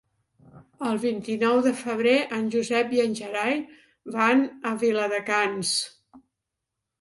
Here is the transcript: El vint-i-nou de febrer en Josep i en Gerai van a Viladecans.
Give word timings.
El 0.91 0.95
vint-i-nou 1.01 1.59
de 1.67 1.73
febrer 1.81 2.15
en 2.37 2.47
Josep 2.55 2.95
i 2.97 3.03
en 3.03 3.13
Gerai 3.19 3.61
van 4.17 4.43
a 4.71 4.73
Viladecans. 4.87 5.77